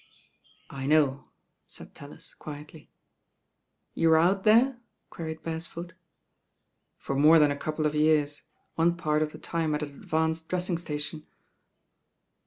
"I 0.71 0.87
know," 0.87 1.25
said 1.67 1.93
TaUis 1.93 2.33
quietly. 2.39 2.89
I'You 3.95 4.09
were 4.09 4.17
out 4.17 4.43
there?" 4.45 4.79
queried 5.11 5.43
Beresford. 5.43 5.93
tor 7.05 7.15
more 7.15 7.37
than 7.37 7.51
a 7.51 7.55
couple 7.55 7.85
of 7.85 7.93
years, 7.93 8.41
one 8.73 8.97
part 8.97 9.21
of 9.21 9.31
tlie 9.31 9.43
tune 9.43 9.75
at 9.75 9.83
an 9.83 9.89
advanced 9.89 10.49
dressing 10.49 10.79
station." 10.79 11.27